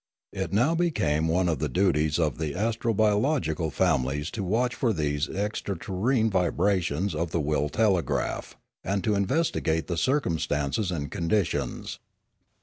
[0.33, 5.25] It now became one of the duties of the astrobiological families to watch for these
[5.27, 11.99] 308 Limanora extraterrene vibrations of the will telegraph, and to investigate the circumstances and conditions.